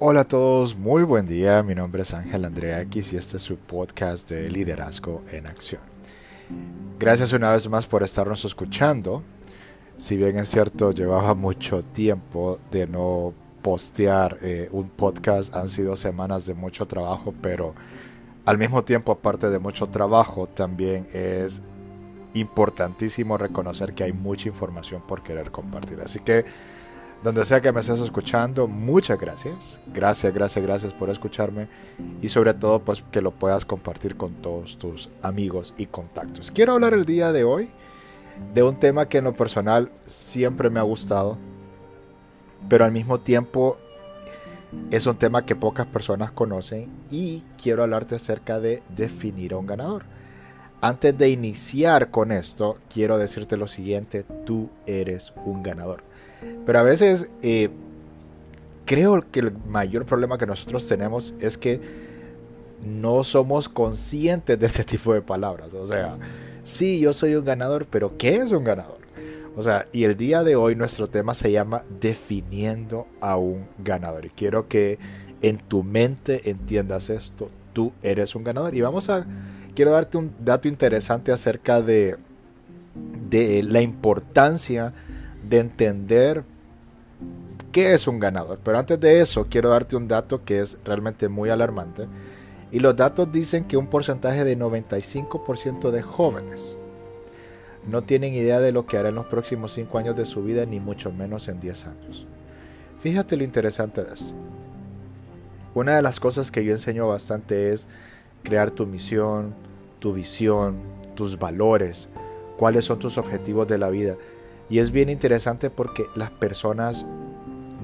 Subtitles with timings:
[0.00, 1.62] Hola a todos, muy buen día.
[1.62, 5.82] Mi nombre es Ángel Andrea X y este es su podcast de Liderazgo en Acción.
[6.98, 9.22] Gracias una vez más por estarnos escuchando.
[9.96, 15.94] Si bien es cierto, llevaba mucho tiempo de no postear eh, un podcast, han sido
[15.94, 17.72] semanas de mucho trabajo, pero
[18.44, 21.62] al mismo tiempo, aparte de mucho trabajo, también es
[22.34, 26.00] importantísimo reconocer que hay mucha información por querer compartir.
[26.00, 26.44] Así que
[27.24, 29.80] donde sea que me estés escuchando, muchas gracias.
[29.94, 31.68] Gracias, gracias, gracias por escucharme
[32.20, 36.50] y sobre todo pues que lo puedas compartir con todos tus amigos y contactos.
[36.50, 37.70] Quiero hablar el día de hoy
[38.52, 41.38] de un tema que en lo personal siempre me ha gustado,
[42.68, 43.78] pero al mismo tiempo
[44.90, 49.66] es un tema que pocas personas conocen y quiero hablarte acerca de definir a un
[49.66, 50.04] ganador.
[50.82, 56.04] Antes de iniciar con esto, quiero decirte lo siguiente, tú eres un ganador.
[56.64, 57.70] Pero a veces eh,
[58.84, 61.80] creo que el mayor problema que nosotros tenemos es que
[62.84, 65.74] no somos conscientes de ese tipo de palabras.
[65.74, 66.16] O sea,
[66.62, 68.98] sí, yo soy un ganador, pero ¿qué es un ganador?
[69.56, 74.26] O sea, y el día de hoy nuestro tema se llama definiendo a un ganador.
[74.26, 74.98] Y quiero que
[75.42, 77.50] en tu mente entiendas esto.
[77.72, 78.74] Tú eres un ganador.
[78.74, 79.26] Y vamos a,
[79.74, 82.16] quiero darte un dato interesante acerca de,
[83.30, 84.92] de la importancia
[85.48, 86.44] de entender
[87.72, 88.60] qué es un ganador.
[88.62, 92.06] Pero antes de eso, quiero darte un dato que es realmente muy alarmante.
[92.70, 96.76] Y los datos dicen que un porcentaje de 95% de jóvenes
[97.86, 100.64] no tienen idea de lo que hará en los próximos 5 años de su vida,
[100.66, 102.26] ni mucho menos en 10 años.
[103.00, 104.34] Fíjate lo interesante de esto.
[105.74, 107.88] Una de las cosas que yo enseño bastante es
[108.42, 109.54] crear tu misión,
[109.98, 110.76] tu visión,
[111.14, 112.08] tus valores,
[112.56, 114.16] cuáles son tus objetivos de la vida.
[114.68, 117.06] Y es bien interesante porque las personas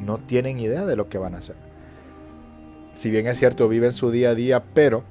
[0.04, 1.56] no tienen idea de lo que van a hacer.
[2.94, 5.04] Si bien es cierto, viven su día a día, pero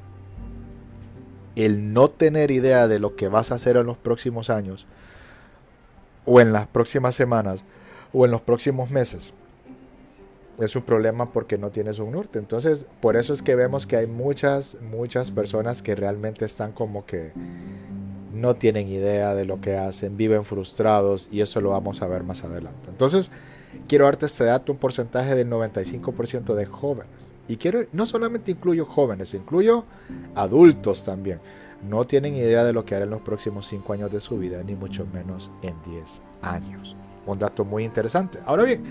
[1.55, 4.85] el no tener idea de lo que vas a hacer en los próximos años,
[6.25, 7.63] o en las próximas semanas,
[8.13, 9.33] o en los próximos meses,
[10.59, 12.39] es un problema porque no tienes un norte.
[12.39, 17.05] Entonces, por eso es que vemos que hay muchas, muchas personas que realmente están como
[17.05, 17.31] que
[18.33, 22.23] no tienen idea de lo que hacen, viven frustrados y eso lo vamos a ver
[22.23, 22.89] más adelante.
[22.89, 23.31] Entonces,
[23.87, 27.33] quiero darte este dato, un porcentaje del 95% de jóvenes.
[27.47, 29.85] Y quiero, no solamente incluyo jóvenes, incluyo
[30.35, 31.39] adultos también.
[31.87, 34.61] No tienen idea de lo que harán en los próximos 5 años de su vida,
[34.63, 36.95] ni mucho menos en 10 años.
[37.25, 38.39] Un dato muy interesante.
[38.45, 38.83] Ahora bien,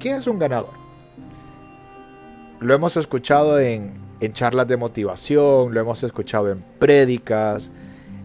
[0.00, 0.72] ¿qué es un ganador?
[2.60, 7.72] Lo hemos escuchado en, en charlas de motivación, lo hemos escuchado en prédicas,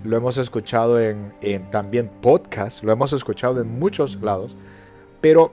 [0.04, 1.34] lo hemos escuchado en,
[1.72, 4.56] también podcast, lo hemos escuchado en muchos lados,
[5.22, 5.52] pero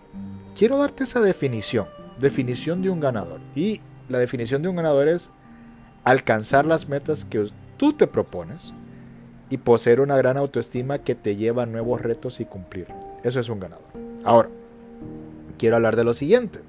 [0.57, 1.87] quiero darte esa definición,
[2.21, 3.41] definición de un ganador.
[3.55, 5.31] Y la definición de un ganador es
[6.05, 8.73] alcanzar las metas que tú te propones
[9.51, 12.87] y poseer una gran autoestima que te lleva a nuevos retos y cumplir.
[13.25, 13.87] Eso es un ganador.
[14.25, 14.49] Ahora,
[15.59, 16.61] quiero hablar de lo siguiente.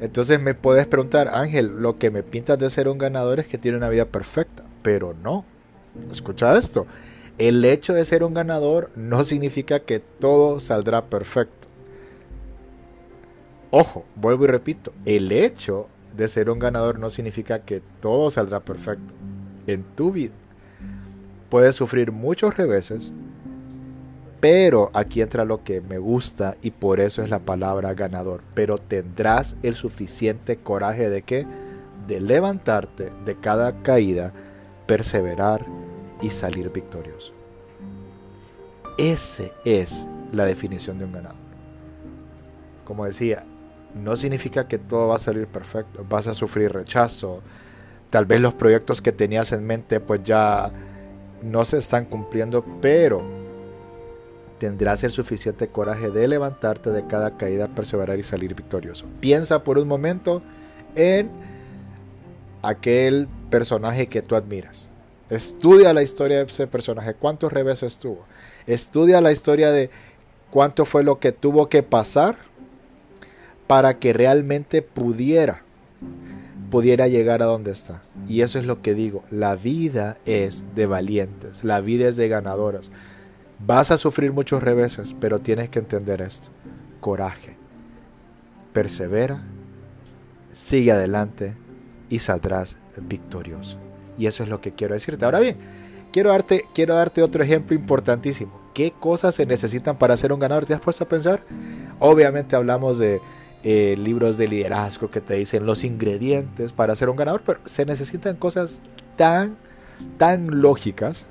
[0.00, 3.58] Entonces me puedes preguntar, Ángel, lo que me pintas de ser un ganador es que
[3.58, 5.44] tiene una vida perfecta, pero no.
[6.10, 6.86] Escucha esto.
[7.38, 11.68] El hecho de ser un ganador no significa que todo saldrá perfecto.
[13.70, 18.60] Ojo, vuelvo y repito, el hecho de ser un ganador no significa que todo saldrá
[18.60, 19.14] perfecto.
[19.66, 20.32] En tu vida
[21.48, 23.12] puedes sufrir muchos reveses,
[24.40, 28.42] pero aquí entra lo que me gusta y por eso es la palabra ganador.
[28.54, 31.46] Pero tendrás el suficiente coraje de que
[32.06, 34.32] de levantarte de cada caída,
[34.86, 35.66] perseverar
[36.20, 37.32] y salir victorioso.
[38.98, 41.38] Esa es la definición de un ganador.
[42.84, 43.44] Como decía,
[43.94, 47.40] no significa que todo va a salir perfecto, vas a sufrir rechazo,
[48.10, 50.70] tal vez los proyectos que tenías en mente pues ya
[51.42, 53.22] no se están cumpliendo, pero
[54.58, 59.06] tendrás el suficiente coraje de levantarte de cada caída, perseverar y salir victorioso.
[59.20, 60.42] Piensa por un momento
[60.94, 61.30] en
[62.62, 64.90] aquel personaje que tú admiras.
[65.30, 68.26] Estudia la historia de ese personaje, cuántos reveses tuvo.
[68.66, 69.90] Estudia la historia de
[70.50, 72.36] cuánto fue lo que tuvo que pasar
[73.66, 75.62] para que realmente pudiera
[76.70, 78.02] pudiera llegar a donde está.
[78.26, 82.28] Y eso es lo que digo, la vida es de valientes, la vida es de
[82.28, 82.90] ganadoras.
[83.58, 86.48] Vas a sufrir muchos reveses, pero tienes que entender esto.
[87.00, 87.56] Coraje.
[88.72, 89.42] Persevera,
[90.52, 91.56] sigue adelante
[92.08, 93.78] y saldrás victorioso.
[94.18, 95.24] Y eso es lo que quiero decirte.
[95.24, 95.56] Ahora bien,
[96.12, 98.52] quiero darte, quiero darte otro ejemplo importantísimo.
[98.74, 100.64] ¿Qué cosas se necesitan para ser un ganador?
[100.66, 101.40] ¿Te has puesto a pensar?
[101.98, 103.20] Obviamente hablamos de
[103.62, 107.84] eh, libros de liderazgo que te dicen los ingredientes para ser un ganador, pero se
[107.84, 108.82] necesitan cosas
[109.16, 109.56] tan,
[110.16, 111.26] tan lógicas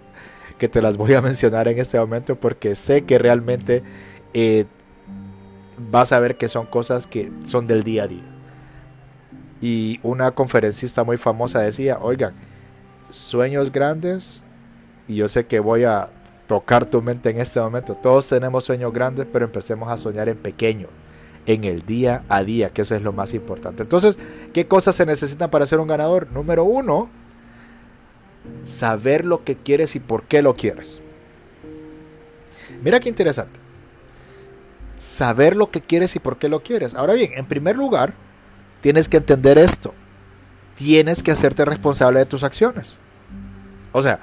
[0.58, 3.84] que te las voy a mencionar en este momento porque sé que realmente
[4.34, 4.66] eh,
[5.92, 8.24] vas a ver que son cosas que son del día a día.
[9.62, 12.34] Y una conferencista muy famosa decía, oigan,
[13.10, 14.44] sueños grandes,
[15.08, 16.10] y yo sé que voy a
[16.48, 20.38] tocar tu mente en este momento, todos tenemos sueños grandes, pero empecemos a soñar en
[20.38, 20.88] pequeño,
[21.46, 23.84] en el día a día, que eso es lo más importante.
[23.84, 24.18] Entonces,
[24.54, 26.32] ¿qué cosas se necesitan para ser un ganador?
[26.32, 27.10] Número uno,
[28.64, 31.02] saber lo que quieres y por qué lo quieres.
[32.84, 33.60] Mira qué interesante.
[34.98, 36.94] Saber lo que quieres y por qué lo quieres.
[36.94, 38.14] Ahora bien, en primer lugar,
[38.82, 39.94] tienes que entender esto.
[40.80, 42.96] Tienes que hacerte responsable de tus acciones.
[43.92, 44.22] O sea,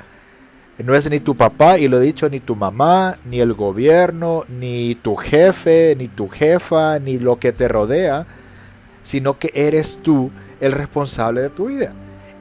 [0.79, 4.47] no es ni tu papá, y lo he dicho, ni tu mamá, ni el gobierno,
[4.49, 8.27] ni tu jefe, ni tu jefa, ni lo que te rodea,
[9.03, 11.93] sino que eres tú el responsable de tu vida.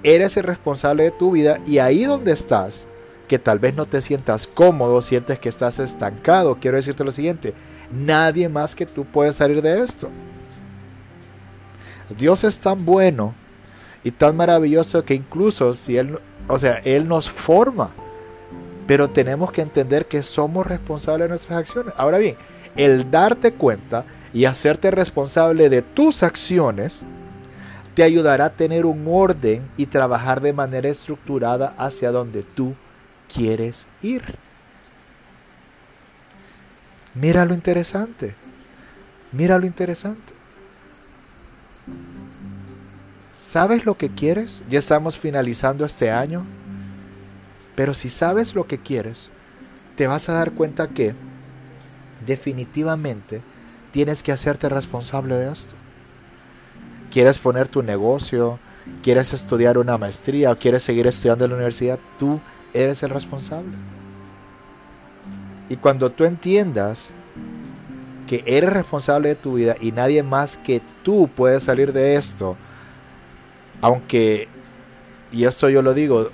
[0.01, 2.85] Eres el responsable de tu vida y ahí donde estás,
[3.27, 7.53] que tal vez no te sientas cómodo, sientes que estás estancado, quiero decirte lo siguiente,
[7.91, 10.09] nadie más que tú puede salir de esto.
[12.17, 13.33] Dios es tan bueno
[14.05, 17.89] y tan maravilloso que incluso si Él, o sea, Él nos forma,
[18.85, 21.91] pero tenemos que entender que somos responsables de nuestras acciones.
[21.97, 22.35] Ahora bien,
[22.77, 27.01] el darte cuenta y hacerte responsable de tus acciones
[27.95, 32.75] te ayudará a tener un orden y trabajar de manera estructurada hacia donde tú
[33.33, 34.37] quieres ir.
[37.15, 38.35] Mira lo interesante.
[39.31, 40.34] Mira lo interesante.
[43.55, 44.65] ¿Sabes lo que quieres?
[44.69, 46.45] Ya estamos finalizando este año.
[47.73, 49.29] Pero si sabes lo que quieres,
[49.95, 51.13] te vas a dar cuenta que
[52.25, 53.39] definitivamente
[53.91, 55.75] tienes que hacerte responsable de esto.
[57.13, 58.59] ¿Quieres poner tu negocio?
[59.01, 61.97] ¿Quieres estudiar una maestría o quieres seguir estudiando en la universidad?
[62.19, 62.41] Tú
[62.73, 63.71] eres el responsable.
[65.69, 67.11] Y cuando tú entiendas
[68.27, 72.57] que eres responsable de tu vida y nadie más que tú puede salir de esto,
[73.85, 74.47] aunque,
[75.31, 76.31] y esto yo lo digo,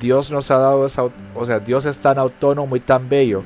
[0.00, 1.02] Dios nos ha dado esa,
[1.34, 3.42] o sea, Dios es tan autónomo y tan bello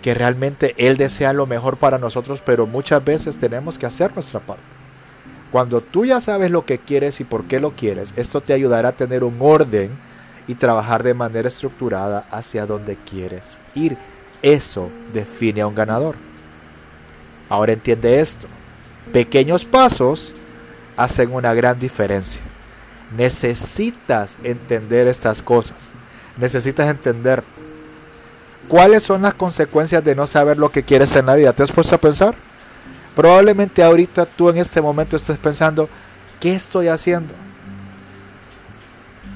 [0.00, 4.38] que realmente Él desea lo mejor para nosotros, pero muchas veces tenemos que hacer nuestra
[4.38, 4.62] parte.
[5.50, 8.90] Cuando tú ya sabes lo que quieres y por qué lo quieres, esto te ayudará
[8.90, 9.90] a tener un orden
[10.46, 13.96] y trabajar de manera estructurada hacia donde quieres ir.
[14.40, 16.14] Eso define a un ganador.
[17.48, 18.46] Ahora entiende esto.
[19.12, 20.32] Pequeños pasos
[20.96, 22.42] hacen una gran diferencia.
[23.16, 25.90] Necesitas entender estas cosas.
[26.38, 27.42] Necesitas entender
[28.68, 31.52] cuáles son las consecuencias de no saber lo que quieres en la vida.
[31.52, 32.34] ¿Te has puesto a pensar?
[33.14, 35.88] Probablemente ahorita tú en este momento estés pensando,
[36.40, 37.34] ¿qué estoy haciendo?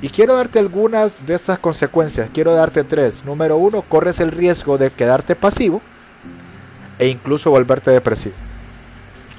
[0.01, 2.29] Y quiero darte algunas de estas consecuencias.
[2.33, 3.25] Quiero darte tres.
[3.25, 5.81] Número uno, corres el riesgo de quedarte pasivo
[6.99, 8.35] e incluso volverte depresivo.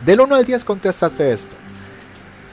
[0.05, 1.55] Del 1 al 10 contestaste esto.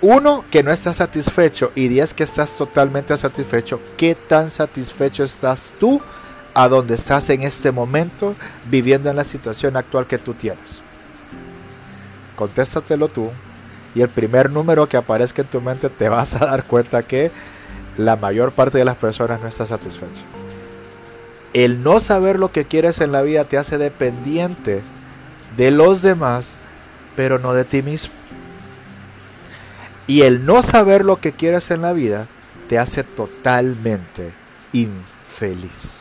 [0.00, 3.80] 1 que no estás satisfecho y 10 que estás totalmente satisfecho.
[3.96, 6.00] ¿Qué tan satisfecho estás tú
[6.54, 8.34] a donde estás en este momento
[8.70, 10.80] viviendo en la situación actual que tú tienes?
[12.36, 13.30] Contéstatelo tú
[13.94, 17.30] y el primer número que aparezca en tu mente te vas a dar cuenta que
[17.96, 20.22] la mayor parte de las personas no está satisfecho.
[21.52, 24.82] El no saber lo que quieres en la vida te hace dependiente
[25.56, 26.56] de los demás,
[27.14, 28.12] pero no de ti mismo.
[30.06, 32.26] Y el no saber lo que quieres en la vida
[32.68, 34.30] te hace totalmente
[34.72, 36.00] infeliz.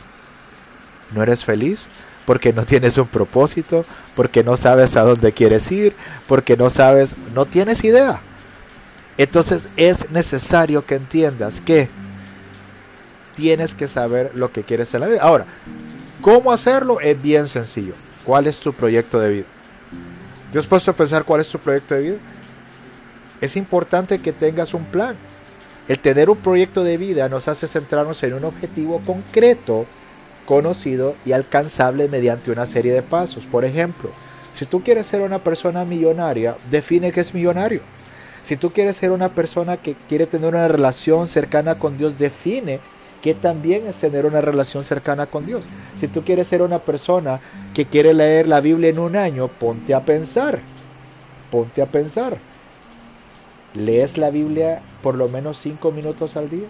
[1.14, 1.88] ¿No eres feliz?
[2.26, 3.84] Porque no tienes un propósito,
[4.16, 5.94] porque no sabes a dónde quieres ir,
[6.26, 8.20] porque no sabes, no tienes idea.
[9.16, 11.88] Entonces es necesario que entiendas que
[13.36, 15.22] tienes que saber lo que quieres en la vida.
[15.22, 15.46] Ahora,
[16.20, 17.00] ¿cómo hacerlo?
[17.00, 17.94] Es bien sencillo.
[18.24, 19.46] ¿Cuál es tu proyecto de vida?
[20.52, 22.16] ¿Te has puesto a pensar cuál es tu proyecto de vida?
[23.40, 25.16] Es importante que tengas un plan.
[25.88, 29.84] El tener un proyecto de vida nos hace centrarnos en un objetivo concreto,
[30.46, 33.44] conocido y alcanzable mediante una serie de pasos.
[33.44, 34.10] Por ejemplo,
[34.54, 37.80] si tú quieres ser una persona millonaria, define qué es millonario.
[38.44, 42.78] Si tú quieres ser una persona que quiere tener una relación cercana con Dios, define
[43.20, 45.68] que también es tener una relación cercana con Dios.
[45.96, 47.40] Si tú quieres ser una persona
[47.72, 50.58] que quiere leer la Biblia en un año, ponte a pensar.
[51.50, 52.36] Ponte a pensar.
[53.74, 56.68] ¿Lees la Biblia por lo menos cinco minutos al día?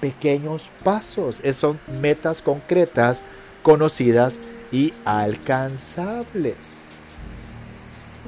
[0.00, 1.42] Pequeños pasos.
[1.52, 3.22] Son metas concretas,
[3.62, 4.40] conocidas
[4.72, 6.78] y alcanzables.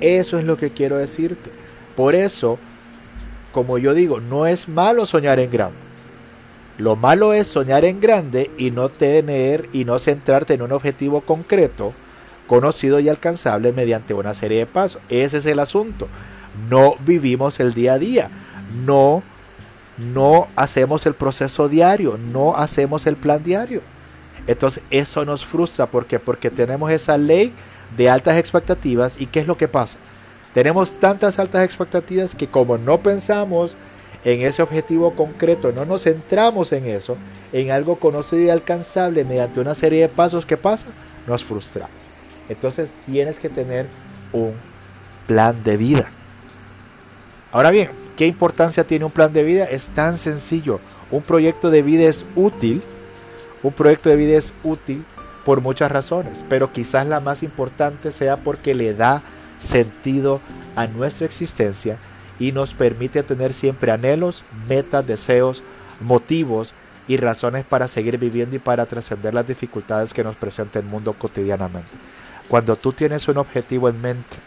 [0.01, 1.51] Eso es lo que quiero decirte.
[1.97, 2.59] Por eso,
[3.53, 5.79] como yo digo, no es malo soñar en grande.
[6.79, 11.21] Lo malo es soñar en grande y no tener y no centrarte en un objetivo
[11.21, 11.93] concreto,
[12.47, 15.01] conocido y alcanzable mediante una serie de pasos.
[15.09, 16.09] Ese es el asunto.
[16.69, 18.31] No vivimos el día a día.
[18.85, 19.23] No
[19.99, 23.83] no hacemos el proceso diario, no hacemos el plan diario.
[24.47, 27.53] Entonces eso nos frustra porque porque tenemos esa ley
[27.97, 29.99] de altas expectativas y qué es lo que pasa?
[30.55, 33.77] Tenemos tantas altas expectativas que como no pensamos
[34.25, 37.17] en ese objetivo concreto, no nos centramos en eso,
[37.53, 40.87] en algo conocido y alcanzable mediante una serie de pasos que pasa,
[41.27, 41.89] nos frustra.
[42.49, 43.87] Entonces tienes que tener
[44.33, 44.53] un
[45.27, 46.11] plan de vida.
[47.53, 49.65] Ahora bien, ¿qué importancia tiene un plan de vida?
[49.65, 50.81] Es tan sencillo.
[51.11, 52.83] Un proyecto de vida es útil.
[53.63, 55.05] Un proyecto de vida es útil
[55.45, 59.23] por muchas razones, pero quizás la más importante sea porque le da
[59.59, 60.41] sentido
[60.77, 61.99] a nuestra existencia
[62.39, 65.63] y nos permite tener siempre anhelos, metas, deseos,
[66.01, 66.73] motivos
[67.07, 71.13] y razones para seguir viviendo y para trascender las dificultades que nos presenta el mundo
[71.13, 71.91] cotidianamente.
[72.49, 74.39] Cuando tú tienes un objetivo en mente,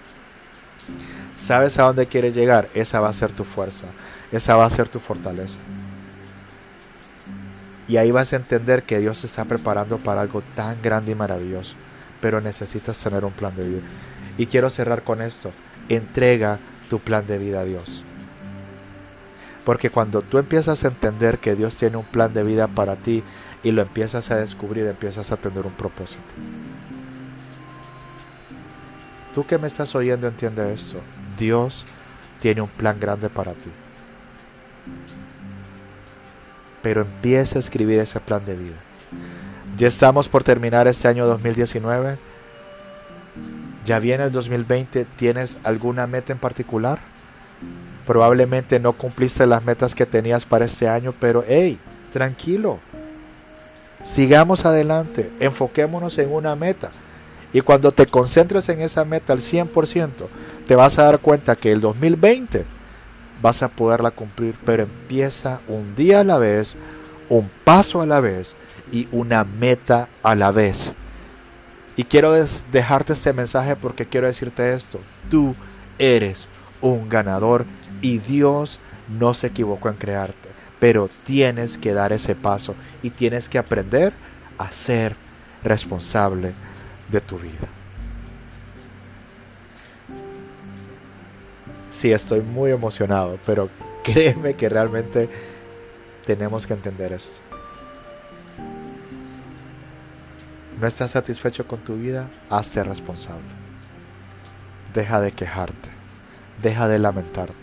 [1.37, 3.85] sabes a dónde quieres llegar, esa va a ser tu fuerza,
[4.31, 5.59] esa va a ser tu fortaleza.
[7.87, 11.15] Y ahí vas a entender que Dios te está preparando para algo tan grande y
[11.15, 11.75] maravilloso.
[12.19, 13.81] Pero necesitas tener un plan de vida.
[14.37, 15.51] Y quiero cerrar con esto.
[15.87, 16.57] Entrega
[16.89, 18.03] tu plan de vida a Dios.
[19.63, 23.23] Porque cuando tú empiezas a entender que Dios tiene un plan de vida para ti
[23.63, 26.21] y lo empiezas a descubrir, empiezas a tener un propósito.
[29.33, 31.01] Tú que me estás oyendo entiende esto.
[31.37, 31.85] Dios
[32.41, 33.71] tiene un plan grande para ti
[36.85, 38.75] pero empieza a escribir ese plan de vida.
[39.75, 42.19] Ya estamos por terminar este año 2019.
[43.83, 45.07] Ya viene el 2020.
[45.17, 46.99] ¿Tienes alguna meta en particular?
[48.05, 51.79] Probablemente no cumpliste las metas que tenías para este año, pero hey,
[52.13, 52.77] tranquilo.
[54.03, 55.31] Sigamos adelante.
[55.39, 56.91] Enfoquémonos en una meta.
[57.53, 60.09] Y cuando te concentres en esa meta al 100%,
[60.67, 62.65] te vas a dar cuenta que el 2020
[63.41, 66.75] vas a poderla cumplir, pero empieza un día a la vez,
[67.29, 68.55] un paso a la vez
[68.91, 70.93] y una meta a la vez.
[71.95, 72.33] Y quiero
[72.71, 74.99] dejarte este mensaje porque quiero decirte esto.
[75.29, 75.55] Tú
[75.97, 76.49] eres
[76.81, 77.65] un ganador
[78.01, 78.79] y Dios
[79.17, 80.49] no se equivocó en crearte.
[80.79, 84.11] Pero tienes que dar ese paso y tienes que aprender
[84.57, 85.15] a ser
[85.63, 86.53] responsable
[87.09, 87.67] de tu vida.
[91.95, 93.69] sí estoy muy emocionado, pero
[94.03, 95.29] créeme que realmente
[96.25, 97.39] tenemos que entender esto.
[100.79, 102.27] ¿No estás satisfecho con tu vida?
[102.49, 103.45] Hazte responsable.
[104.93, 105.89] Deja de quejarte.
[106.61, 107.53] Deja de lamentarte.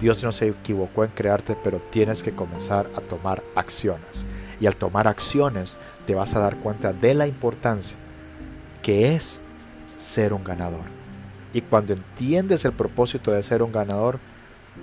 [0.00, 4.24] Dios no se equivocó en crearte, pero tienes que comenzar a tomar acciones.
[4.60, 7.98] Y al tomar acciones te vas a dar cuenta de la importancia
[8.82, 9.40] que es
[9.96, 10.84] ser un ganador.
[11.52, 14.18] Y cuando entiendes el propósito de ser un ganador,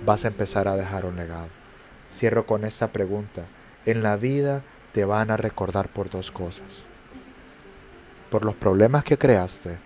[0.04, 1.48] vas a empezar a dejar un legado.
[2.12, 3.42] Cierro con esta pregunta.
[3.86, 4.62] En la vida
[4.92, 6.84] te van a recordar por dos cosas.
[8.30, 9.76] Por los problemas que creaste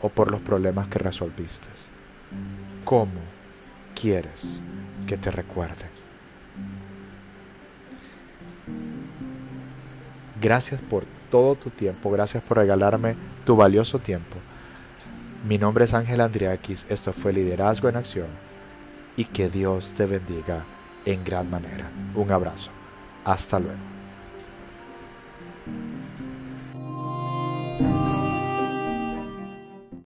[0.00, 1.68] o por los problemas que resolviste.
[2.84, 3.20] ¿Cómo
[3.94, 4.60] quieres
[5.06, 5.88] que te recuerden?
[10.44, 14.36] Gracias por todo tu tiempo, gracias por regalarme tu valioso tiempo.
[15.48, 18.26] Mi nombre es Ángel Andriakis, esto fue Liderazgo en Acción
[19.16, 20.64] y que Dios te bendiga
[21.06, 21.90] en gran manera.
[22.14, 22.68] Un abrazo.
[23.24, 23.93] Hasta luego.